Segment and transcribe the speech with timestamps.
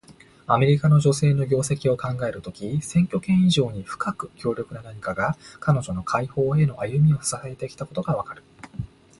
[0.47, 8.43] アメリカの女性の業績を考えるとき、選挙権以上に深く強力な何かが、彼女の解放への歩みを支えてきたことがわかる。